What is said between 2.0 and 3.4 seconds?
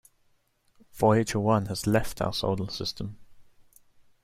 our solar system.